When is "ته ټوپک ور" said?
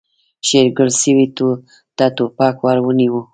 1.97-2.77